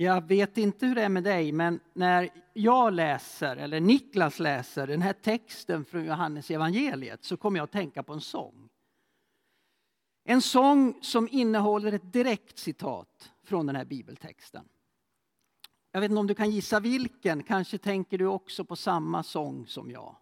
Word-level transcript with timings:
Jag 0.00 0.28
vet 0.28 0.58
inte 0.58 0.86
hur 0.86 0.94
det 0.94 1.02
är 1.02 1.08
med 1.08 1.24
dig, 1.24 1.52
men 1.52 1.80
när 1.92 2.30
jag 2.52 2.92
läser, 2.92 3.56
eller 3.56 3.80
Niklas 3.80 4.38
läser, 4.38 4.86
den 4.86 5.02
här 5.02 5.12
texten 5.12 5.84
från 5.84 6.04
Johannes 6.04 6.50
evangeliet 6.50 7.24
så 7.24 7.36
kommer 7.36 7.58
jag 7.58 7.64
att 7.64 7.72
tänka 7.72 8.02
på 8.02 8.12
en 8.12 8.20
sång. 8.20 8.68
En 10.24 10.42
sång 10.42 10.98
som 11.02 11.28
innehåller 11.30 11.92
ett 11.92 12.12
direkt 12.12 12.58
citat 12.58 13.32
från 13.42 13.66
den 13.66 13.76
här 13.76 13.84
bibeltexten. 13.84 14.68
Jag 15.92 16.00
vet 16.00 16.10
inte 16.10 16.20
om 16.20 16.26
du 16.26 16.34
kan 16.34 16.50
gissa 16.50 16.80
vilken, 16.80 17.42
kanske 17.42 17.78
tänker 17.78 18.18
du 18.18 18.26
också 18.26 18.64
på 18.64 18.76
samma 18.76 19.22
sång 19.22 19.66
som 19.66 19.90
jag. 19.90 20.16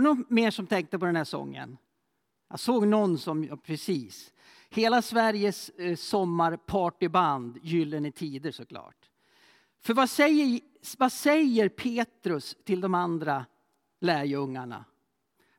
Det 0.00 0.08
någon 0.08 0.24
mer 0.28 0.50
som 0.50 0.66
tänkte 0.66 0.98
på 0.98 1.06
den 1.06 1.16
här 1.16 1.24
sången? 1.24 1.78
Jag 2.48 2.60
såg 2.60 2.86
någon 2.86 3.18
som, 3.18 3.44
ja, 3.44 3.56
precis. 3.56 4.32
Hela 4.70 5.02
Sveriges 5.02 5.68
eh, 5.68 5.96
sommarpartyband, 5.96 7.58
Gyllene 7.62 8.12
Tider 8.12 8.50
såklart. 8.50 9.10
För 9.80 9.94
vad 9.94 10.10
säger, 10.10 10.60
vad 10.98 11.12
säger 11.12 11.68
Petrus 11.68 12.56
till 12.64 12.80
de 12.80 12.94
andra 12.94 13.46
lärjungarna? 14.00 14.84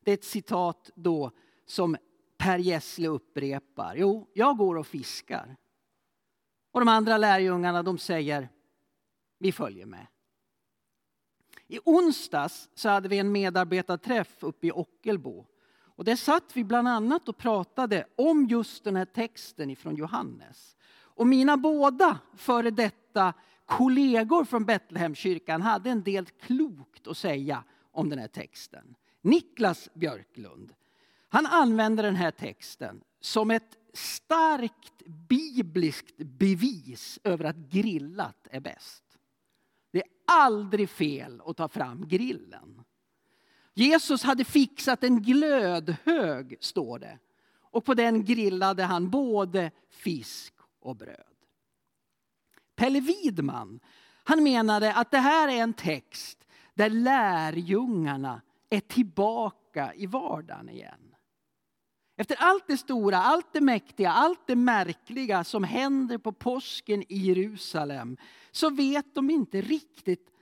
Det 0.04 0.10
är 0.10 0.14
ett 0.14 0.24
citat 0.24 0.90
då 0.94 1.30
som 1.66 1.96
Per 2.38 2.58
Gessle 2.58 3.08
upprepar. 3.08 3.96
Jo, 3.96 4.30
jag 4.32 4.56
går 4.56 4.76
och 4.76 4.86
fiskar. 4.86 5.56
Och 6.72 6.80
de 6.80 6.88
andra 6.88 7.16
lärjungarna 7.16 7.82
de 7.82 7.98
säger, 7.98 8.48
vi 9.38 9.52
följer 9.52 9.86
med. 9.86 10.06
I 11.72 11.78
onsdags 11.84 12.68
så 12.74 12.88
hade 12.88 13.08
vi 13.08 13.18
en 13.18 13.32
medarbetarträff 13.32 14.36
uppe 14.40 14.66
i 14.66 14.72
Ockelbo. 14.72 15.46
Och 15.74 16.04
där 16.04 16.16
satt 16.16 16.56
vi 16.56 16.64
bland 16.64 16.88
annat 16.88 17.28
och 17.28 17.36
pratade 17.36 18.06
om 18.16 18.46
just 18.46 18.84
den 18.84 18.96
här 18.96 19.04
texten 19.04 19.70
ifrån 19.70 19.96
Johannes. 19.96 20.76
Och 20.92 21.26
mina 21.26 21.56
båda 21.56 22.18
före 22.36 22.70
detta 22.70 23.34
kollegor 23.66 24.44
från 24.44 24.64
Betlehemskyrkan 24.64 25.62
hade 25.62 25.90
en 25.90 26.02
del 26.02 26.26
klokt 26.26 27.06
att 27.06 27.16
säga 27.16 27.64
om 27.92 28.08
den 28.10 28.18
här 28.18 28.28
texten. 28.28 28.94
Niklas 29.20 29.88
Björklund, 29.94 30.72
han 31.28 31.46
använder 31.46 32.02
den 32.02 32.16
här 32.16 32.30
texten 32.30 33.00
som 33.20 33.50
ett 33.50 33.76
starkt 33.92 35.06
bibliskt 35.28 36.16
bevis 36.16 37.18
över 37.24 37.44
att 37.44 37.56
grillat 37.56 38.48
är 38.50 38.60
bäst 38.60 39.01
aldrig 40.40 40.90
fel 40.90 41.42
att 41.46 41.56
ta 41.56 41.68
fram 41.68 42.08
grillen. 42.08 42.84
Jesus 43.74 44.22
hade 44.22 44.44
fixat 44.44 45.04
en 45.04 45.22
glödhög, 45.22 46.56
står 46.60 46.98
det. 46.98 47.18
Och 47.60 47.84
på 47.84 47.94
den 47.94 48.24
grillade 48.24 48.82
han 48.82 49.10
både 49.10 49.70
fisk 49.90 50.54
och 50.80 50.96
bröd. 50.96 51.16
Pelle 52.76 53.00
Widman, 53.00 53.80
han 54.24 54.42
menade 54.42 54.94
att 54.94 55.10
det 55.10 55.18
här 55.18 55.48
är 55.48 55.62
en 55.62 55.72
text 55.72 56.46
där 56.74 56.90
lärjungarna 56.90 58.42
är 58.70 58.80
tillbaka 58.80 59.94
i 59.94 60.06
vardagen 60.06 60.68
igen. 60.68 61.14
Efter 62.16 62.36
allt 62.38 62.66
det 62.66 62.76
stora, 62.76 63.18
allt 63.18 63.52
det 63.52 63.60
mäktiga, 63.60 64.10
allt 64.10 64.46
det 64.46 64.56
märkliga 64.56 65.44
som 65.44 65.64
händer 65.64 66.18
på 66.18 66.32
påsken 66.32 67.02
i 67.08 67.16
Jerusalem 67.16 68.16
så 68.52 68.70
vet 68.70 69.14
de 69.14 69.30
inte 69.30 69.60
riktigt 69.60 70.32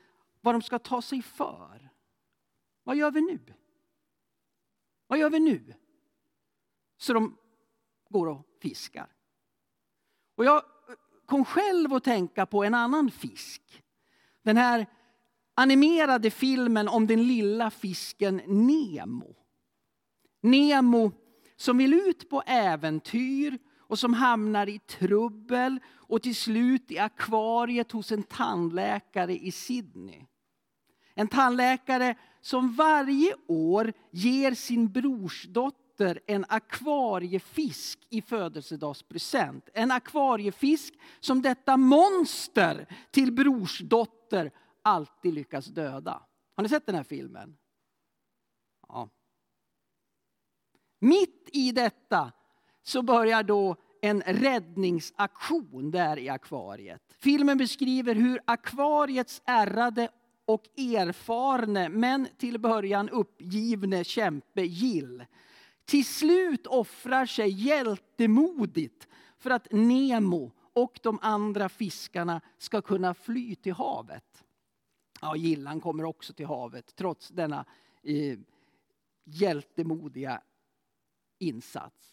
vad 0.41 0.55
de 0.55 0.63
ska 0.63 0.79
ta 0.79 1.03
sig 1.03 1.23
för. 1.23 1.91
Vad 2.83 2.97
gör 2.97 3.11
vi 3.11 3.21
nu? 3.21 3.39
Vad 5.07 5.19
gör 5.19 5.31
vi 5.31 5.41
nu? 5.41 5.75
Så 6.97 7.13
de 7.13 7.37
går 8.09 8.27
och 8.27 8.47
fiskar. 8.63 9.07
Och 10.35 10.45
jag 10.45 10.63
kom 11.27 11.45
själv 11.45 11.95
att 11.95 12.05
tänka 12.05 12.47
på 12.47 12.65
en 12.65 12.75
annan 12.75 13.11
fisk. 13.11 13.83
Den 14.43 14.57
här 14.57 14.87
animerade 15.55 16.31
filmen 16.31 16.89
om 16.89 17.07
den 17.07 17.27
lilla 17.27 17.71
fisken 17.71 18.37
Nemo. 18.47 19.37
Nemo 20.41 21.13
som 21.57 21.79
vill 21.79 21.95
ut 21.95 22.31
på 22.31 22.43
äventyr 22.47 23.59
och 23.91 23.99
som 23.99 24.15
hamnar 24.15 24.69
i 24.69 24.79
trubbel 24.79 25.81
och 25.97 26.23
till 26.23 26.37
slut 26.37 26.91
i 26.91 26.99
akvariet 26.99 27.93
hos 27.93 28.13
en 28.13 28.23
tandläkare 28.23 29.39
i 29.39 29.53
Sydney. 29.53 30.27
En 31.15 31.29
tandläkare 31.29 32.15
som 32.41 32.73
varje 32.73 33.35
år 33.47 33.93
ger 34.11 34.55
sin 34.55 34.93
brorsdotter 34.93 36.21
en 36.27 36.45
akvariefisk 36.49 38.07
i 38.11 38.23
födelsedagspresent. 38.23 39.69
En 39.75 39.91
akvariefisk 39.91 40.95
som 41.21 41.43
detta 41.43 41.77
monster 41.77 42.97
till 43.11 43.33
brorsdotter 43.33 44.51
alltid 44.83 45.35
lyckas 45.35 45.67
döda. 45.67 46.23
Har 46.57 46.63
ni 46.63 46.69
sett 46.69 46.87
den 46.87 46.95
här 46.95 47.05
filmen? 47.05 47.57
Ja. 48.89 49.09
Mitt 50.99 51.49
i 51.53 51.73
detta 51.73 52.33
så 52.83 53.03
börjar 53.03 53.43
då 53.43 53.77
en 54.03 54.23
räddningsaktion 54.23 55.91
där 55.91 56.19
i 56.19 56.29
akvariet. 56.29 57.03
Filmen 57.19 57.59
beskriver 57.59 58.15
hur 58.15 58.41
akvariets 58.45 59.43
ärrade 59.45 60.09
och 60.45 60.63
erfarne 60.77 61.89
men 61.89 62.29
till 62.39 62.61
början 62.61 63.09
uppgivne 63.09 64.05
kämpe 64.05 64.63
Gill 64.63 65.25
till 65.91 66.05
slut 66.05 66.67
offrar 66.67 67.27
sig 67.27 67.51
hjältemodigt 67.51 69.09
för 69.39 69.51
att 69.51 69.69
Nemo 69.71 70.53
och 70.73 71.01
de 71.03 71.19
andra 71.23 71.69
fiskarna 71.69 72.41
ska 72.59 72.83
kunna 72.83 73.15
fly 73.15 73.55
till 73.55 73.73
havet. 73.73 74.45
Ja, 75.21 75.37
Gillan 75.37 75.81
kommer 75.81 76.05
också 76.05 76.33
till 76.33 76.47
havet 76.47 76.97
trots 76.97 77.29
denna 77.29 77.65
eh, 78.03 78.39
hjältemodiga 79.25 80.43
insats. 81.39 82.10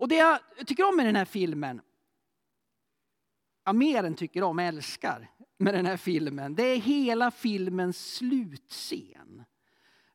Och 0.00 0.08
det 0.08 0.14
jag 0.16 0.38
tycker 0.66 0.88
om 0.88 0.96
med 0.96 1.06
den 1.06 1.16
här 1.16 1.24
filmen, 1.24 1.80
ja, 3.64 3.72
mer 3.72 4.04
än 4.04 4.14
tycker 4.14 4.42
om, 4.42 4.58
älskar 4.58 5.30
med 5.58 5.74
den 5.74 5.86
här 5.86 5.96
filmen, 5.96 6.54
det 6.54 6.62
är 6.62 6.76
hela 6.76 7.30
filmens 7.30 8.14
slutscen. 8.14 9.44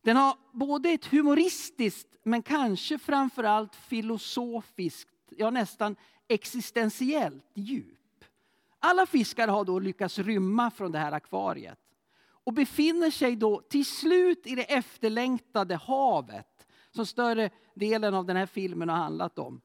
Den 0.02 0.18
har 0.18 0.38
både 0.54 0.90
ett 0.90 1.06
humoristiskt 1.06 2.18
men 2.24 2.42
kanske 2.42 2.98
framförallt 2.98 3.76
filosofiskt, 3.76 5.10
ja 5.30 5.50
nästan 5.50 5.96
existentiellt 6.28 7.52
djup. 7.54 8.26
Alla 8.80 9.06
fiskar 9.06 9.48
har 9.48 9.66
då 9.66 9.80
lyckats 9.80 10.20
rymma 10.20 10.72
från 10.72 10.92
det 10.92 11.00
här 11.00 11.12
akvariet 11.12 11.80
och 12.28 12.54
befinner 12.54 13.12
sig 13.12 13.36
då 13.36 13.62
till 13.62 13.86
slut 13.86 14.48
i 14.48 14.56
det 14.56 14.74
efterlängtade 14.74 15.76
havet 15.76 16.68
som 16.92 17.06
större 17.06 17.50
delen 17.76 18.14
av 18.14 18.26
den 18.26 18.36
här 18.36 18.46
filmen 18.46 18.90
har 18.90 18.98
handlat 18.98 19.40
om. 19.40 19.62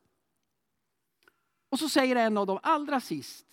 Och 1.70 1.78
så 1.78 1.88
säger 1.88 2.16
en 2.16 2.36
av 2.36 2.46
dem 2.46 2.58
allra 2.62 3.00
sist 3.00 3.46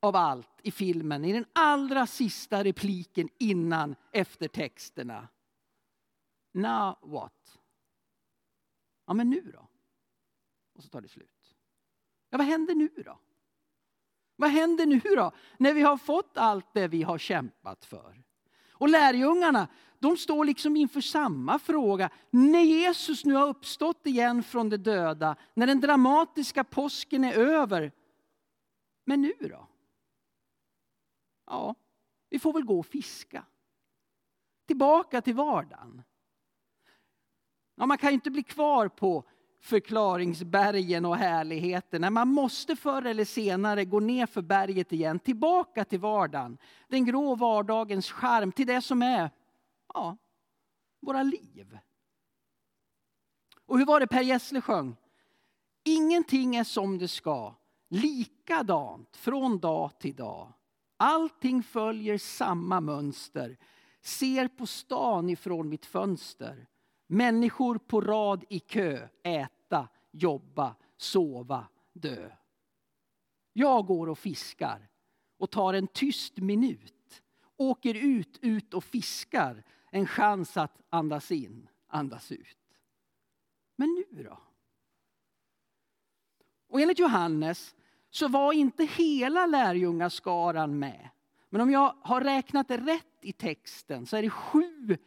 av 0.00 0.16
allt 0.16 0.60
i 0.62 0.70
filmen, 0.70 1.24
i 1.24 1.32
den 1.32 1.46
allra 1.52 2.06
sista 2.06 2.64
repliken 2.64 3.28
innan 3.38 3.96
eftertexterna. 4.12 5.28
Now 6.52 6.98
what? 7.02 7.58
Ja, 9.06 9.14
men 9.14 9.30
nu 9.30 9.40
då? 9.40 9.68
Och 10.74 10.82
så 10.82 10.88
tar 10.88 11.00
det 11.00 11.08
slut. 11.08 11.56
Ja, 12.30 12.38
vad 12.38 12.46
händer 12.46 12.74
nu 12.74 12.88
då? 13.04 13.18
Vad 14.36 14.50
händer 14.50 14.86
nu 14.86 15.00
då, 15.00 15.32
när 15.58 15.74
vi 15.74 15.82
har 15.82 15.96
fått 15.96 16.36
allt 16.36 16.74
det 16.74 16.88
vi 16.88 17.02
har 17.02 17.18
kämpat 17.18 17.84
för? 17.84 18.22
Och 18.80 18.88
lärjungarna, 18.88 19.68
de 19.98 20.16
står 20.16 20.44
liksom 20.44 20.76
inför 20.76 21.00
samma 21.00 21.58
fråga. 21.58 22.10
När 22.30 22.60
Jesus 22.60 23.24
nu 23.24 23.34
har 23.34 23.48
uppstått 23.48 24.06
igen 24.06 24.42
från 24.42 24.68
de 24.68 24.76
döda, 24.76 25.36
när 25.54 25.66
den 25.66 25.80
dramatiska 25.80 26.64
påsken 26.64 27.24
är 27.24 27.32
över. 27.32 27.92
Men 29.04 29.20
nu 29.22 29.32
då? 29.40 29.68
Ja, 31.46 31.74
vi 32.30 32.38
får 32.38 32.52
väl 32.52 32.64
gå 32.64 32.78
och 32.78 32.86
fiska. 32.86 33.44
Tillbaka 34.66 35.20
till 35.20 35.34
vardagen. 35.34 36.02
Ja, 37.74 37.86
man 37.86 37.98
kan 37.98 38.10
ju 38.10 38.14
inte 38.14 38.30
bli 38.30 38.42
kvar 38.42 38.88
på 38.88 39.24
förklaringsbergen 39.60 41.04
och 41.04 41.16
härligheterna. 41.16 42.10
Man 42.10 42.28
måste 42.28 42.76
förr 42.76 43.06
eller 43.06 43.24
senare 43.24 43.84
gå 43.84 44.00
ner 44.00 44.26
för 44.26 44.42
berget 44.42 44.92
igen, 44.92 45.18
tillbaka 45.18 45.84
till 45.84 46.00
vardagen. 46.00 46.58
Den 46.88 47.04
grå 47.04 47.34
vardagens 47.34 48.10
charm, 48.10 48.52
till 48.52 48.66
det 48.66 48.82
som 48.82 49.02
är 49.02 49.30
ja, 49.94 50.16
våra 51.00 51.22
liv. 51.22 51.78
Och 53.66 53.78
hur 53.78 53.86
var 53.86 54.00
det 54.00 54.06
Per 54.06 54.22
Gessle 54.22 54.60
sjöng? 54.60 54.96
Ingenting 55.84 56.56
är 56.56 56.64
som 56.64 56.98
det 56.98 57.08
ska, 57.08 57.54
likadant 57.88 59.16
från 59.16 59.58
dag 59.58 59.98
till 59.98 60.14
dag. 60.14 60.52
Allting 60.96 61.62
följer 61.62 62.18
samma 62.18 62.80
mönster, 62.80 63.56
ser 64.02 64.48
på 64.48 64.66
stan 64.66 65.30
ifrån 65.30 65.68
mitt 65.68 65.86
fönster. 65.86 66.66
Människor 67.12 67.78
på 67.78 68.00
rad 68.00 68.44
i 68.48 68.58
kö, 68.58 69.08
äta, 69.22 69.88
jobba, 70.10 70.74
sova, 70.96 71.68
dö. 71.92 72.30
Jag 73.52 73.86
går 73.86 74.08
och 74.08 74.18
fiskar 74.18 74.88
och 75.38 75.50
tar 75.50 75.74
en 75.74 75.86
tyst 75.86 76.36
minut. 76.36 77.22
Åker 77.56 77.94
ut, 77.94 78.38
ut 78.42 78.74
och 78.74 78.84
fiskar. 78.84 79.64
En 79.90 80.06
chans 80.06 80.56
att 80.56 80.82
andas 80.90 81.30
in, 81.30 81.68
andas 81.86 82.32
ut. 82.32 82.58
Men 83.76 84.04
nu 84.10 84.22
då? 84.22 84.38
Och 86.68 86.80
enligt 86.80 86.98
Johannes 86.98 87.74
så 88.10 88.28
var 88.28 88.52
inte 88.52 88.84
hela 88.84 89.46
lärjungaskaran 89.46 90.78
med. 90.78 91.08
Men 91.48 91.60
om 91.60 91.70
jag 91.70 91.96
har 92.02 92.20
räknat 92.20 92.70
rätt 92.70 93.18
i 93.20 93.32
texten 93.32 94.06
så 94.06 94.16
är 94.16 94.22
det 94.22 94.30
sju 94.30 94.98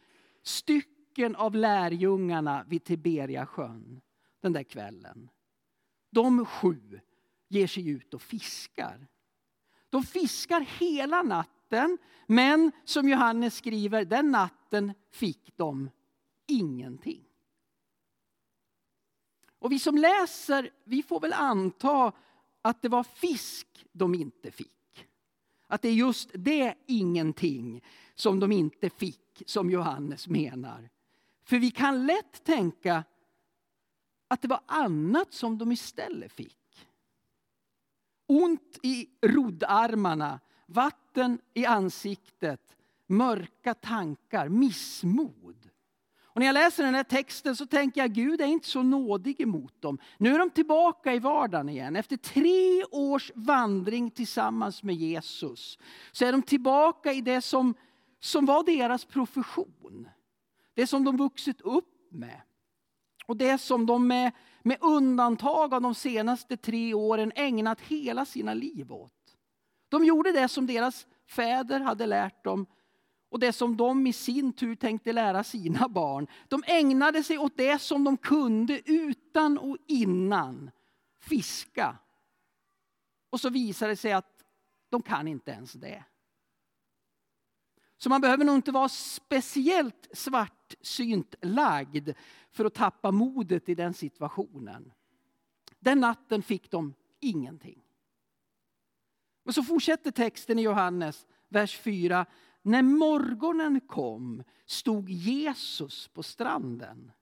stycken 0.42 0.93
stycken 1.14 1.36
av 1.36 1.54
lärjungarna 1.54 2.64
vid 2.68 2.84
Tiberiasjön 2.84 4.00
den 4.40 4.52
där 4.52 4.62
kvällen. 4.62 5.30
De 6.10 6.46
sju 6.46 7.00
ger 7.48 7.66
sig 7.66 7.88
ut 7.88 8.14
och 8.14 8.22
fiskar. 8.22 9.06
De 9.90 10.02
fiskar 10.02 10.60
hela 10.60 11.22
natten, 11.22 11.98
men 12.26 12.72
som 12.84 13.08
Johannes 13.08 13.56
skriver, 13.56 14.04
den 14.04 14.30
natten 14.30 14.92
fick 15.10 15.56
de 15.56 15.90
ingenting. 16.46 17.24
Och 19.58 19.72
vi 19.72 19.78
som 19.78 19.98
läser, 19.98 20.70
vi 20.84 21.02
får 21.02 21.20
väl 21.20 21.32
anta 21.32 22.12
att 22.62 22.82
det 22.82 22.88
var 22.88 23.04
fisk 23.04 23.86
de 23.92 24.14
inte 24.14 24.50
fick. 24.50 25.06
Att 25.66 25.82
det 25.82 25.88
är 25.88 25.92
just 25.92 26.30
det 26.34 26.74
ingenting 26.86 27.84
som 28.14 28.40
de 28.40 28.52
inte 28.52 28.90
fick 28.90 29.42
som 29.46 29.70
Johannes 29.70 30.28
menar. 30.28 30.90
För 31.44 31.58
vi 31.58 31.70
kan 31.70 32.06
lätt 32.06 32.44
tänka 32.44 33.04
att 34.28 34.42
det 34.42 34.48
var 34.48 34.60
annat 34.66 35.32
som 35.32 35.58
de 35.58 35.72
istället 35.72 36.32
fick. 36.32 36.88
Ont 38.26 38.78
i 38.82 39.08
roddarmarna, 39.22 40.40
vatten 40.66 41.38
i 41.54 41.66
ansiktet, 41.66 42.76
mörka 43.06 43.74
tankar, 43.74 44.48
missmod. 44.48 45.70
Och 46.34 46.40
när 46.40 46.46
jag 46.46 46.54
läser 46.54 46.84
den 46.84 46.94
här 46.94 47.04
texten 47.04 47.56
så 47.56 47.66
tänker 47.66 48.00
jag 48.00 48.12
Gud 48.12 48.40
är 48.40 48.46
inte 48.46 48.68
så 48.68 48.82
nådig 48.82 49.40
emot 49.40 49.82
dem. 49.82 49.98
Nu 50.18 50.34
är 50.34 50.38
de 50.38 50.50
tillbaka 50.50 51.14
i 51.14 51.18
vardagen 51.18 51.68
igen. 51.68 51.96
Efter 51.96 52.16
tre 52.16 52.84
års 52.84 53.32
vandring 53.34 54.10
tillsammans 54.10 54.82
med 54.82 54.94
Jesus 54.94 55.78
så 56.12 56.24
är 56.24 56.32
de 56.32 56.42
tillbaka 56.42 57.12
i 57.12 57.20
det 57.20 57.40
som, 57.40 57.74
som 58.20 58.46
var 58.46 58.64
deras 58.64 59.04
profession. 59.04 60.08
Det 60.74 60.86
som 60.86 61.04
de 61.04 61.16
vuxit 61.16 61.60
upp 61.60 62.08
med. 62.10 62.40
Och 63.26 63.36
det 63.36 63.58
som 63.58 63.86
de 63.86 64.06
med, 64.06 64.32
med 64.62 64.78
undantag 64.80 65.74
av 65.74 65.82
de 65.82 65.94
senaste 65.94 66.56
tre 66.56 66.94
åren 66.94 67.32
ägnat 67.34 67.80
hela 67.80 68.24
sina 68.24 68.54
liv 68.54 68.92
åt. 68.92 69.36
De 69.88 70.04
gjorde 70.04 70.32
det 70.32 70.48
som 70.48 70.66
deras 70.66 71.06
fäder 71.26 71.80
hade 71.80 72.06
lärt 72.06 72.44
dem 72.44 72.66
och 73.34 73.40
det 73.40 73.52
som 73.52 73.76
de 73.76 74.06
i 74.06 74.12
sin 74.12 74.52
tur 74.52 74.74
tänkte 74.74 75.12
lära 75.12 75.44
sina 75.44 75.88
barn. 75.88 76.26
De 76.48 76.62
ägnade 76.66 77.22
sig 77.22 77.38
åt 77.38 77.56
det 77.56 77.78
som 77.78 78.04
de 78.04 78.16
kunde 78.16 78.80
utan 78.90 79.58
och 79.58 79.76
innan. 79.86 80.70
Fiska. 81.20 81.98
Och 83.30 83.40
så 83.40 83.50
visade 83.50 83.92
det 83.92 83.96
sig 83.96 84.12
att 84.12 84.44
de 84.90 85.02
kan 85.02 85.28
inte 85.28 85.50
ens 85.50 85.72
det. 85.72 86.04
Så 88.04 88.10
man 88.10 88.20
behöver 88.20 88.44
nog 88.44 88.54
inte 88.54 88.72
vara 88.72 88.88
speciellt 88.88 90.08
svartsynt 90.12 91.34
lagd 91.42 92.10
för 92.50 92.64
att 92.64 92.74
tappa 92.74 93.10
modet 93.10 93.68
i 93.68 93.74
den 93.74 93.94
situationen. 93.94 94.92
Den 95.80 96.00
natten 96.00 96.42
fick 96.42 96.70
de 96.70 96.94
ingenting. 97.20 97.82
Men 99.44 99.54
så 99.54 99.62
fortsätter 99.62 100.10
texten 100.10 100.58
i 100.58 100.62
Johannes, 100.62 101.26
vers 101.48 101.78
4. 101.78 102.26
När 102.62 102.82
morgonen 102.82 103.80
kom 103.80 104.42
stod 104.66 105.10
Jesus 105.10 106.08
på 106.08 106.22
stranden. 106.22 107.12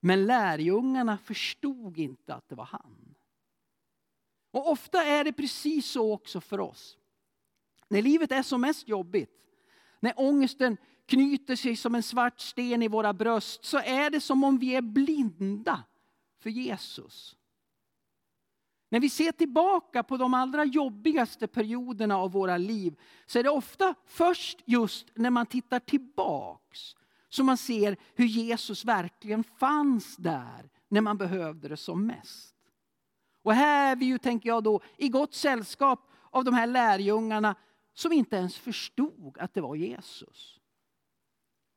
Men 0.00 0.26
lärjungarna 0.26 1.18
förstod 1.18 1.98
inte 1.98 2.34
att 2.34 2.48
det 2.48 2.54
var 2.54 2.64
han. 2.64 3.14
Och 4.50 4.70
ofta 4.70 5.04
är 5.04 5.24
det 5.24 5.32
precis 5.32 5.90
så 5.90 6.12
också 6.12 6.40
för 6.40 6.60
oss. 6.60 6.98
När 7.88 8.02
livet 8.02 8.32
är 8.32 8.42
som 8.42 8.60
mest 8.60 8.88
jobbigt 8.88 9.36
när 10.00 10.12
ångesten 10.16 10.76
knyter 11.06 11.56
sig 11.56 11.76
som 11.76 11.94
en 11.94 12.02
svart 12.02 12.40
sten 12.40 12.82
i 12.82 12.88
våra 12.88 13.12
bröst 13.12 13.64
så 13.64 13.78
är 13.78 14.10
det 14.10 14.20
som 14.20 14.44
om 14.44 14.58
vi 14.58 14.76
är 14.76 14.82
blinda 14.82 15.82
för 16.42 16.50
Jesus. 16.50 17.36
När 18.90 19.00
vi 19.00 19.10
ser 19.10 19.32
tillbaka 19.32 20.02
på 20.02 20.16
de 20.16 20.34
allra 20.34 20.64
jobbigaste 20.64 21.46
perioderna 21.46 22.16
av 22.16 22.32
våra 22.32 22.56
liv 22.56 23.00
så 23.26 23.38
är 23.38 23.42
det 23.42 23.50
ofta 23.50 23.94
först 24.06 24.58
just 24.64 25.06
när 25.14 25.30
man 25.30 25.46
tittar 25.46 25.78
tillbaks 25.78 26.96
som 27.28 27.46
man 27.46 27.56
ser 27.56 27.96
hur 28.14 28.26
Jesus 28.26 28.84
verkligen 28.84 29.44
fanns 29.44 30.16
där 30.16 30.70
när 30.88 31.00
man 31.00 31.18
behövde 31.18 31.68
det 31.68 31.76
som 31.76 32.06
mest. 32.06 32.56
Och 33.42 33.54
här 33.54 33.92
är 33.92 33.96
vi 33.96 34.04
ju, 34.04 34.18
tänker 34.18 34.48
jag 34.48 34.64
då, 34.64 34.80
i 34.96 35.08
gott 35.08 35.34
sällskap 35.34 36.10
av 36.30 36.44
de 36.44 36.54
här 36.54 36.66
lärjungarna 36.66 37.54
som 37.92 38.12
inte 38.12 38.36
ens 38.36 38.56
förstod 38.56 39.38
att 39.38 39.54
det 39.54 39.60
var 39.60 39.74
Jesus. 39.74 40.60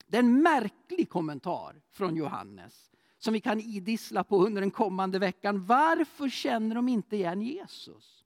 Det 0.08 0.18
är 0.18 0.24
en 0.24 0.42
märklig 0.42 1.10
kommentar 1.10 1.82
från 1.92 2.16
Johannes 2.16 2.92
som 3.18 3.34
vi 3.34 3.40
kan 3.40 3.60
idissla 3.60 4.24
på 4.24 4.46
under 4.46 4.62
den 4.62 4.72
kommande 4.72 5.20
veckan. 5.20 5.66
Varför 5.66 6.30
känner 6.30 6.76
de 6.76 6.90
inte 6.90 7.16
igen 7.16 7.42
Jesus? 7.42 8.26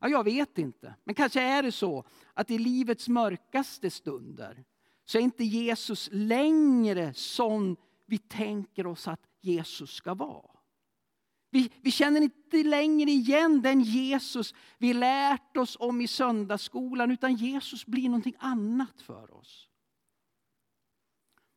Ja, 0.00 0.08
jag 0.08 0.24
vet 0.24 0.58
inte, 0.58 0.94
men 1.04 1.14
kanske 1.14 1.42
är 1.42 1.62
det 1.62 1.72
så 1.72 2.04
att 2.34 2.50
i 2.50 2.58
livets 2.58 3.08
mörkaste 3.08 3.90
stunder 3.90 4.64
så 5.04 5.18
är 5.18 5.22
inte 5.22 5.44
Jesus 5.44 6.08
längre 6.12 7.14
sån 7.14 7.76
vi 8.06 8.18
tänker 8.18 8.86
oss 8.86 9.08
att 9.08 9.26
Jesus 9.40 9.90
ska 9.90 10.14
vara. 10.14 10.55
Vi, 11.56 11.70
vi 11.80 11.90
känner 11.90 12.20
inte 12.20 12.62
längre 12.62 13.10
igen 13.10 13.62
den 13.62 13.80
Jesus 13.80 14.54
vi 14.78 14.94
lärt 14.94 15.56
oss 15.56 15.76
om 15.80 16.00
i 16.00 16.08
söndagsskolan, 16.08 17.10
utan 17.10 17.34
Jesus 17.34 17.86
blir 17.86 18.08
någonting 18.08 18.36
annat 18.38 19.00
för 19.00 19.34
oss. 19.34 19.68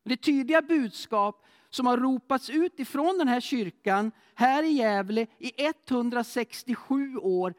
Det 0.03 0.18
tydliga 0.18 0.62
budskap 0.62 1.46
som 1.70 1.86
har 1.86 1.98
ropats 1.98 2.50
ut 2.50 2.79
ifrån 2.79 3.18
den 3.18 3.27
här 3.27 3.39
kyrkan 3.39 4.12
här 4.36 4.63
i 4.63 4.72
Gävle 4.72 5.27
i 5.38 5.51
167 5.58 7.18
år, 7.18 7.53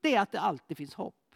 det 0.00 0.14
är 0.14 0.20
att 0.20 0.32
det 0.32 0.40
alltid 0.40 0.76
finns 0.76 0.94
hopp. 0.94 1.34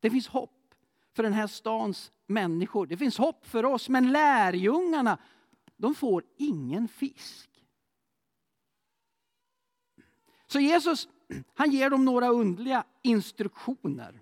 Det 0.00 0.10
finns 0.10 0.28
hopp 0.28 0.74
för 1.12 1.22
den 1.22 1.32
här 1.32 1.46
stans 1.46 2.12
människor. 2.26 2.86
Det 2.86 2.96
finns 2.96 3.18
hopp 3.18 3.46
för 3.46 3.64
oss, 3.64 3.88
men 3.88 4.12
lärjungarna, 4.12 5.18
de 5.76 5.94
får 5.94 6.24
ingen 6.36 6.88
fisk. 6.88 7.53
Så 10.54 10.60
Jesus 10.60 11.08
han 11.54 11.70
ger 11.70 11.90
dem 11.90 12.04
några 12.04 12.28
underliga 12.28 12.84
instruktioner 13.02 14.20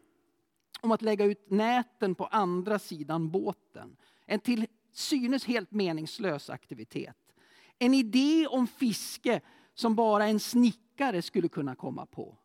om 0.81 0.93
att 0.93 1.03
lägga 1.03 1.25
ut 1.25 1.51
näten 1.51 2.15
på 2.15 2.27
andra 2.27 2.79
sidan 2.79 3.31
båten. 3.31 3.97
En 4.27 4.41
till 4.41 4.67
synes 4.93 5.45
helt 5.45 5.71
meningslös 5.71 6.51
aktivitet. 6.51 7.17
En 7.79 7.95
idé 7.95 8.47
om 8.47 8.67
fiske 8.67 9.41
som 9.75 9.95
bara 9.95 10.27
en 10.27 10.41
snickare 10.41 11.23
skulle 11.23 11.49
kunna 11.49 11.75
komma 11.75 12.07
på. 12.07 12.39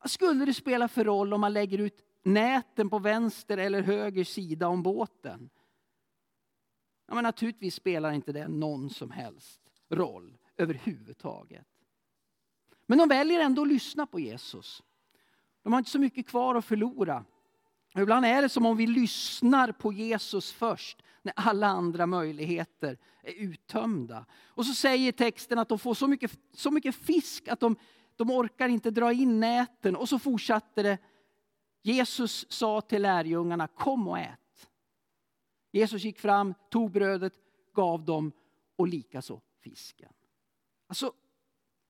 Vad 0.00 0.10
skulle 0.10 0.44
det 0.44 0.54
spela 0.54 0.88
för 0.88 1.04
roll 1.04 1.34
om 1.34 1.40
man 1.40 1.52
lägger 1.52 1.78
ut 1.78 2.04
näten 2.22 2.90
på 2.90 2.98
vänster 2.98 3.58
eller 3.58 3.82
höger 3.82 4.24
sida 4.24 4.68
om 4.68 4.82
båten? 4.82 5.50
Ja, 7.08 7.14
men 7.14 7.24
naturligtvis 7.24 7.74
spelar 7.74 8.12
inte 8.12 8.32
det 8.32 8.48
någon 8.48 8.90
som 8.90 9.10
helst 9.10 9.60
roll 9.88 10.38
överhuvudtaget. 10.56 11.66
Men 12.90 12.98
de 12.98 13.08
väljer 13.08 13.40
ändå 13.40 13.62
att 13.62 13.68
lyssna 13.68 14.06
på 14.06 14.20
Jesus. 14.20 14.82
De 15.62 15.72
har 15.72 15.78
inte 15.78 15.90
så 15.90 15.98
mycket 15.98 16.26
kvar 16.26 16.54
att 16.54 16.64
förlora. 16.64 17.24
Ibland 17.96 18.26
är 18.26 18.42
det 18.42 18.48
som 18.48 18.66
om 18.66 18.76
vi 18.76 18.86
lyssnar 18.86 19.72
på 19.72 19.92
Jesus 19.92 20.52
först 20.52 21.02
när 21.22 21.34
alla 21.36 21.66
andra 21.66 22.06
möjligheter 22.06 22.98
är 23.22 23.32
uttömda. 23.32 24.26
Och 24.44 24.66
så 24.66 24.74
säger 24.74 25.12
texten 25.12 25.58
att 25.58 25.68
de 25.68 25.78
får 25.78 25.94
så 25.94 26.08
mycket, 26.08 26.38
så 26.52 26.70
mycket 26.70 26.94
fisk 26.94 27.48
att 27.48 27.60
de, 27.60 27.76
de 28.16 28.30
orkar 28.30 28.68
inte 28.68 28.90
dra 28.90 29.12
in 29.12 29.40
näten. 29.40 29.96
Och 29.96 30.08
så 30.08 30.18
fortsatte 30.18 30.82
det. 30.82 30.98
Jesus 31.82 32.46
sa 32.52 32.80
till 32.80 33.02
lärjungarna, 33.02 33.66
kom 33.66 34.08
och 34.08 34.18
ät. 34.18 34.68
Jesus 35.72 36.02
gick 36.02 36.18
fram, 36.18 36.54
tog 36.70 36.90
brödet, 36.90 37.34
gav 37.74 38.04
dem 38.04 38.32
och 38.76 38.88
likaså 38.88 39.40
fisken. 39.60 40.12
Alltså, 40.86 41.12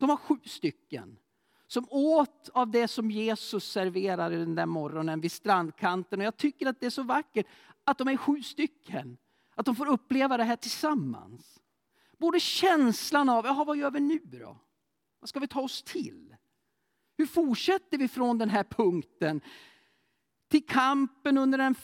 de 0.00 0.08
var 0.08 0.16
sju 0.16 0.38
stycken 0.44 1.18
som 1.66 1.86
åt 1.90 2.48
av 2.52 2.70
det 2.70 2.88
som 2.88 3.10
Jesus 3.10 3.72
serverade 3.72 4.38
den 4.38 4.54
där 4.54 4.66
morgonen 4.66 5.20
vid 5.20 5.32
strandkanten. 5.32 6.20
Och 6.20 6.26
jag 6.26 6.36
tycker 6.36 6.66
att 6.66 6.80
det 6.80 6.86
är 6.86 6.90
så 6.90 7.02
vackert 7.02 7.46
att 7.84 7.98
de 7.98 8.08
är 8.08 8.16
sju 8.16 8.42
stycken. 8.42 9.18
Att 9.54 9.66
de 9.66 9.76
får 9.76 9.88
uppleva 9.88 10.36
det 10.36 10.44
här 10.44 10.56
tillsammans. 10.56 11.60
Både 12.18 12.40
känslan 12.40 13.28
av, 13.28 13.44
jaha 13.44 13.64
vad 13.64 13.76
gör 13.76 13.90
vi 13.90 14.00
nu 14.00 14.18
då? 14.24 14.56
Vad 15.20 15.28
ska 15.28 15.40
vi 15.40 15.48
ta 15.48 15.60
oss 15.60 15.82
till? 15.82 16.36
Hur 17.16 17.26
fortsätter 17.26 17.98
vi 17.98 18.08
från 18.08 18.38
den 18.38 18.50
här 18.50 18.64
punkten 18.64 19.40
till 20.48 20.66
kampen 20.66 21.38
under 21.38 21.58
den 21.58 21.74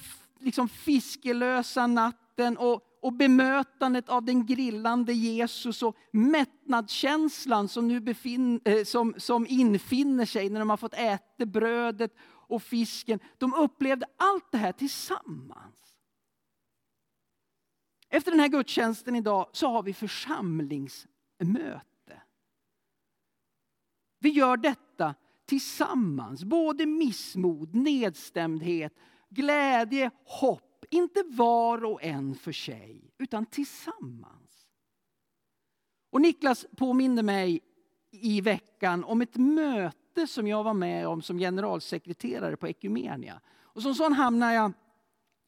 liksom 0.41 0.69
fiskelösa 0.69 1.87
natten 1.87 2.57
och 2.57 2.97
och 3.07 3.13
bemötandet 3.13 4.09
av 4.09 4.25
den 4.25 4.47
grillande 4.47 5.13
Jesus 5.13 5.83
och 5.83 5.97
mättnadskänslan 6.67 7.69
som, 7.69 7.89
nu 7.89 8.01
befin, 8.01 8.61
eh, 8.65 8.85
som, 8.85 9.15
som 9.17 9.47
infinner 9.47 10.27
sig 10.27 10.51
när 10.51 10.59
de 10.59 10.71
har 10.71 10.77
fått 10.77 10.95
äta 10.95 11.47
brödet 11.47 12.15
och 12.49 12.63
fisken. 12.63 13.21
De 13.39 13.55
upplevde 13.55 14.07
allt 14.17 14.53
det 14.53 14.59
här 14.59 14.73
tillsammans. 14.73 15.95
Efter 18.09 18.31
den 18.31 18.41
här 18.41 18.49
gudstjänsten 18.49 19.17
idag 19.17 19.51
så 19.53 19.69
har 19.69 19.83
vi 19.83 19.95
församlingsmöte. 19.95 22.23
Vi 24.19 24.29
gör 24.29 24.57
detta 24.57 25.15
tillsammans, 25.47 26.45
både 26.45 26.87
missmod, 26.87 27.75
nedstämdhet, 27.75 28.95
glädje, 29.29 30.11
hopp 30.25 30.85
inte 30.91 31.23
var 31.23 31.85
och 31.85 32.03
en 32.03 32.35
för 32.35 32.53
sig, 32.53 33.11
utan 33.19 33.47
tillsammans. 33.47 34.46
Och 36.17 36.23
Niklas 36.23 36.67
påminde 36.77 37.23
mig 37.23 37.61
i 38.11 38.41
veckan 38.41 39.05
om 39.05 39.21
ett 39.21 39.37
möte 39.37 40.27
som 40.27 40.47
jag 40.47 40.65
var 40.65 40.75
med 40.75 41.09
om 41.09 41.23
som 41.23 41.39
generalsekreterare 41.39 42.57
på 42.57 42.69
Ekumenia. 42.69 43.41
Och 43.61 43.83
som 43.83 43.95
sån 43.95 44.13
hamnar 44.13 44.53
jag 44.53 44.73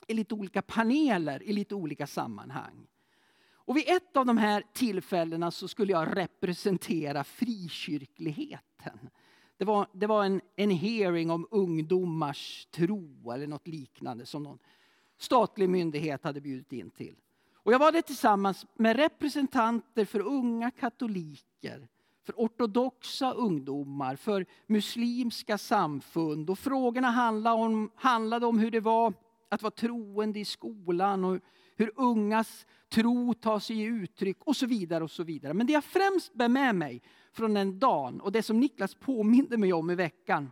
i 0.07 0.15
lite 0.15 0.35
olika 0.35 0.63
paneler 0.63 1.43
i 1.43 1.53
lite 1.53 1.75
olika 1.75 2.07
sammanhang. 2.07 2.87
Och 3.53 3.77
vid 3.77 3.85
ett 3.89 4.17
av 4.17 4.27
de 4.27 4.39
här 4.39 4.65
tillfällena 4.73 5.51
så 5.51 5.69
skulle 5.69 5.93
jag 5.93 6.17
representera 6.17 7.25
frikyrkligheten. 7.25 9.11
Det 9.57 9.65
var, 9.65 9.87
det 9.93 10.07
var 10.07 10.25
en, 10.25 10.41
en 10.57 10.71
hearing 10.71 11.31
om 11.31 11.47
ungdomars 11.51 12.69
tro 12.71 13.31
eller 13.31 13.47
något 13.47 13.69
liknande 13.69 14.27
som 14.27 14.43
någon 14.43 14.59
statlig 15.19 15.69
myndighet 15.69 16.25
hade 16.25 16.41
bjudit 16.41 16.73
in 16.73 16.91
till. 16.91 17.17
Och 17.69 17.75
jag 17.75 17.79
var 17.79 17.93
där 17.93 18.03
tillsammans 18.03 18.67
med 18.75 18.97
representanter 18.97 20.05
för 20.05 20.21
unga 20.21 20.71
katoliker, 20.71 21.89
för 22.27 22.33
ortodoxa 22.37 23.33
ungdomar, 23.33 24.17
för 24.17 24.47
muslimska 24.67 25.59
samfund. 25.59 26.51
Och 26.51 26.59
frågorna 26.59 27.11
handlade 27.11 27.57
om, 27.57 27.91
handlade 27.95 28.47
om 28.47 28.59
hur 28.59 28.71
det 28.71 28.81
var 28.81 29.15
att 29.49 29.63
vara 29.63 29.71
troende 29.71 30.39
i 30.39 30.45
skolan 30.45 31.25
och 31.25 31.41
hur 31.77 31.93
ungas 31.97 32.67
tro 32.89 33.35
tar 33.35 33.59
sig 33.59 33.83
uttryck 33.83 34.39
och 34.45 34.57
så 34.57 34.67
vidare. 34.67 35.05
och 35.05 35.11
så 35.11 35.23
vidare. 35.23 35.55
Men 35.55 35.67
det 35.67 35.73
jag 35.73 35.85
främst 35.85 36.35
bär 36.35 36.49
med 36.49 36.75
mig 36.75 37.03
från 37.33 37.55
den 37.55 37.79
dagen 37.79 38.21
och 38.21 38.33
det 38.33 38.43
som 38.43 38.61
Niklas 38.61 38.95
påminde 38.95 39.57
mig 39.57 39.73
om 39.73 39.91
i 39.91 39.95
veckan, 39.95 40.51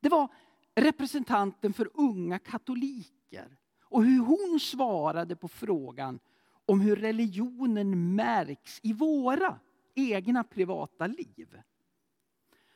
det 0.00 0.08
var 0.08 0.28
representanten 0.74 1.72
för 1.72 1.90
unga 1.94 2.38
katoliker 2.38 3.56
och 3.90 4.04
hur 4.04 4.18
hon 4.18 4.60
svarade 4.60 5.36
på 5.36 5.48
frågan 5.48 6.20
om 6.66 6.80
hur 6.80 6.96
religionen 6.96 8.14
märks 8.14 8.80
i 8.82 8.92
våra 8.92 9.58
egna 9.94 10.44
privata 10.44 11.06
liv. 11.06 11.60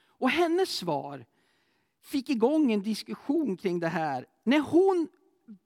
Och 0.07 0.31
hennes 0.31 0.69
svar 0.69 1.27
fick 2.01 2.31
igång 2.31 2.73
en 2.73 2.83
diskussion 2.83 3.57
kring 3.57 3.81
det 3.81 3.89
här 3.89 4.27
när 4.43 4.61
hon 4.61 5.09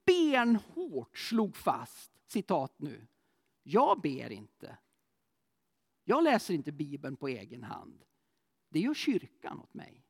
benhårt 0.05 1.19
slog 1.19 1.57
fast, 1.57 2.12
citat 2.26 2.75
nu, 2.76 3.07
jag 3.62 4.00
ber 4.00 4.33
inte. 4.33 4.78
Jag 6.05 6.25
läser 6.25 6.55
inte 6.55 6.73
Bibeln 6.73 7.17
på 7.17 7.28
egen 7.28 7.62
hand. 7.62 8.05
Det 8.69 8.81
gör 8.81 8.95
kyrkan 8.95 9.61
åt 9.61 9.75
mig. 9.75 10.05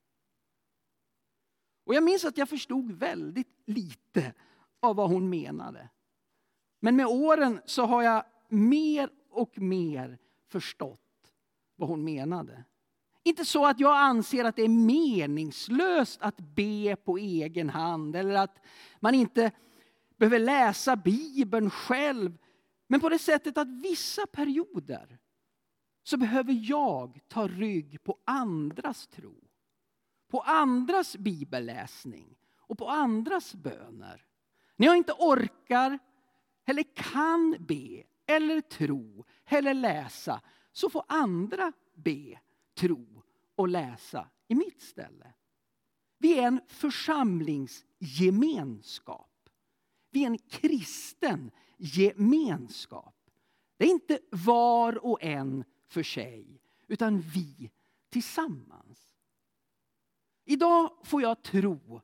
Och 1.85 1.95
jag 1.95 2.03
minns 2.03 2.25
att 2.25 2.39
jag 2.39 2.49
förstod 2.49 2.93
väldigt 2.93 3.63
lite 3.65 4.35
av 4.81 4.97
vad 4.97 5.11
hon 5.11 5.29
menade. 5.29 5.89
Men 6.81 6.97
med 6.97 7.07
åren 7.07 7.61
så 7.65 7.87
har 7.87 8.03
jag 8.03 8.25
mer 8.49 9.11
och 9.31 9.59
mer 9.59 10.19
förstått 10.49 11.01
vad 11.77 11.89
hon 11.89 12.05
menade. 12.05 12.65
Inte 13.23 13.45
så 13.45 13.67
att 13.67 13.81
jag 13.81 13.97
anser 13.97 14.45
att 14.45 14.57
det 14.57 14.63
är 14.63 14.69
meningslöst 14.69 16.23
att 16.23 16.41
be 16.41 16.97
på 16.97 17.19
egen 17.19 17.71
hand 17.71 18.17
eller 18.17 18.35
att 18.35 18.59
man 19.01 19.15
inte 19.15 19.51
behöver 20.17 20.39
läsa 20.39 20.97
Bibeln 20.97 21.71
själv. 21.71 22.39
Men 22.87 23.01
på 23.01 23.09
det 23.09 23.19
sättet 23.19 23.59
att 23.59 23.69
vissa 23.69 24.27
perioder 24.27 25.19
så 26.03 26.17
behöver 26.17 26.53
jag 26.53 27.21
ta 27.29 27.49
rygg 27.49 28.03
på 28.05 28.19
andras 28.25 29.07
tro. 29.07 29.35
På 30.31 30.41
andras 30.41 31.17
bibelläsning 31.17 32.37
och 32.57 32.79
på 32.79 32.89
andras 32.89 33.55
böner. 33.55 34.28
När 34.79 34.87
jag 34.87 34.97
inte 34.97 35.13
orkar 35.13 35.99
eller 36.65 36.85
kan 36.95 37.57
be 37.61 38.03
eller 38.27 38.61
tro 38.61 39.25
eller 39.45 39.75
läsa 39.75 40.41
så 40.73 40.91
får 40.91 41.05
andra 41.09 41.73
be, 41.95 42.41
tro 42.75 43.23
och 43.57 43.69
läsa 43.69 44.29
i 44.49 44.55
mitt 44.55 44.83
ställe. 44.83 45.35
Vi 46.19 46.39
är 46.39 46.43
en 46.43 46.61
församlingsgemenskap. 46.69 49.49
Vi 50.11 50.23
är 50.23 50.27
en 50.27 50.39
kristen 50.39 51.51
gemenskap. 51.77 53.31
Det 53.77 53.85
är 53.85 53.91
inte 53.91 54.19
var 54.31 55.05
och 55.05 55.23
en 55.23 55.65
för 55.87 56.03
sig, 56.03 56.61
utan 56.87 57.21
vi 57.21 57.71
tillsammans. 58.11 59.15
Idag 60.45 60.91
får 61.05 61.23
jag 61.23 61.43
tro 61.43 62.01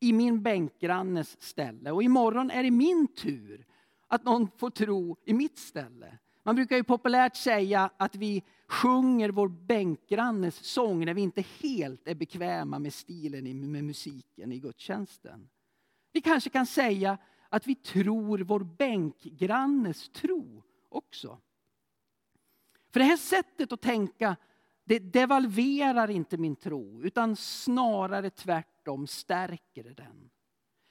i 0.00 0.12
min 0.12 0.42
bänkgrannes 0.42 1.42
ställe. 1.42 1.90
Och 1.90 2.02
imorgon 2.02 2.50
är 2.50 2.62
det 2.62 2.70
min 2.70 3.06
tur 3.06 3.66
att 4.08 4.24
någon 4.24 4.48
får 4.56 4.70
tro 4.70 5.16
i 5.24 5.32
mitt 5.32 5.58
ställe. 5.58 6.18
Man 6.42 6.54
brukar 6.54 6.76
ju 6.76 6.84
populärt 6.84 7.36
säga 7.36 7.90
att 7.96 8.14
vi 8.14 8.42
sjunger 8.68 9.30
vår 9.30 9.48
bänkgrannes 9.48 10.64
sång 10.64 11.04
när 11.04 11.14
vi 11.14 11.20
inte 11.20 11.44
helt 11.62 12.08
är 12.08 12.14
bekväma 12.14 12.78
med 12.78 12.94
stilen 12.94 13.70
med 13.72 13.84
musiken 13.84 14.52
i 14.52 14.58
gudstjänsten. 14.58 15.48
Vi 16.12 16.20
kanske 16.20 16.50
kan 16.50 16.66
säga 16.66 17.18
att 17.48 17.66
vi 17.66 17.74
tror 17.74 18.38
vår 18.38 18.60
bänkgrannes 18.60 20.08
tro 20.08 20.62
också. 20.88 21.38
För 22.90 23.00
det 23.00 23.06
här 23.06 23.16
sättet 23.16 23.72
att 23.72 23.80
tänka 23.80 24.36
det 24.84 24.98
devalverar 24.98 26.10
inte 26.10 26.36
min 26.36 26.56
tro, 26.56 27.02
utan 27.02 27.36
snarare 27.36 28.30
tvärtom 28.30 28.75
tvärtom 28.86 29.06
stärker 29.06 29.84
det 29.84 29.94
den. 29.94 30.30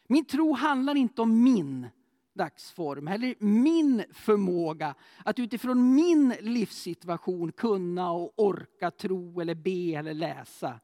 Min 0.08 0.26
tro 0.26 0.54
handlar 0.54 0.96
inte 0.96 1.22
om 1.22 1.44
min 1.44 1.88
dagsform 2.34 3.08
eller 3.08 3.36
min 3.40 4.04
förmåga 4.12 4.96
att 5.26 5.40
utifrån 5.40 5.96
min 5.96 6.30
livssituation 6.42 7.52
kunna 7.52 8.12
och 8.12 8.34
orka 8.36 8.92
tro 8.92 9.42
eller 9.42 9.56
be 9.56 10.00
eller 10.00 10.14
läsa. 10.14 10.80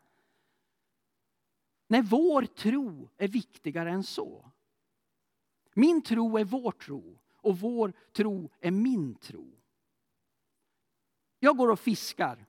Nej, 1.87 2.01
vår 2.01 2.45
tro 2.45 3.09
är 3.17 3.27
viktigare 3.27 3.91
än 3.91 4.03
så. 4.03 4.51
Min 5.73 6.01
tro 6.01 6.37
är 6.37 6.45
vår 6.45 6.71
tro 6.71 7.19
och 7.35 7.59
vår 7.59 7.93
tro 8.11 8.49
är 8.59 8.71
min 8.71 9.15
tro. 9.15 9.51
Jag 11.39 11.57
går 11.57 11.71
och 11.71 11.79
fiskar, 11.79 12.45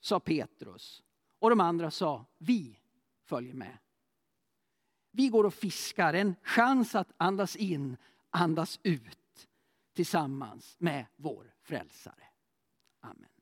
sa 0.00 0.20
Petrus. 0.20 1.02
Och 1.38 1.50
de 1.50 1.60
andra 1.60 1.90
sa, 1.90 2.24
vi 2.38 2.78
följer 3.24 3.54
med. 3.54 3.78
Vi 5.18 5.28
går 5.28 5.44
och 5.44 5.54
fiskar, 5.54 6.14
en 6.14 6.34
chans 6.42 6.94
att 6.94 7.12
andas 7.16 7.56
in, 7.56 7.96
andas 8.30 8.80
ut 8.82 9.48
tillsammans 9.94 10.76
med 10.78 11.06
vår 11.16 11.54
frälsare. 11.62 12.24
Amen. 13.00 13.37